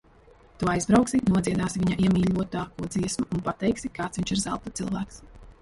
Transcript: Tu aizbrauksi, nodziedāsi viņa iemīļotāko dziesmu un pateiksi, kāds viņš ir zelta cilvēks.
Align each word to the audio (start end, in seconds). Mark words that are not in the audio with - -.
Tu 0.61 0.69
aizbrauksi, 0.71 1.19
nodziedāsi 1.33 1.83
viņa 1.83 1.97
iemīļotāko 2.07 2.89
dziesmu 2.97 3.29
un 3.37 3.47
pateiksi, 3.51 3.93
kāds 4.01 4.21
viņš 4.23 4.37
ir 4.39 4.45
zelta 4.49 4.79
cilvēks. 4.81 5.25